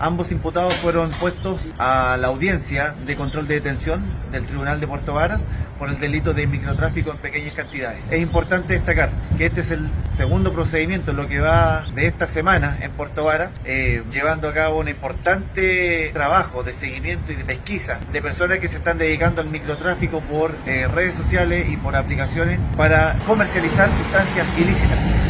[0.00, 5.14] Ambos imputados fueron puestos a la audiencia de control de detención del Tribunal de Puerto
[5.14, 5.44] Varas
[5.76, 8.00] por el delito de microtráfico en pequeñas cantidades.
[8.10, 12.78] Es importante destacar que este es el segundo procedimiento lo que va de esta semana
[12.80, 17.98] en Puerto Varas, eh, llevando a cabo un importante trabajo de seguimiento y de pesquisa
[18.12, 22.60] de personas que se están dedicando al microtráfico por eh, redes sociales y por aplicaciones
[22.76, 25.18] para comercializar sustancias ilícitas.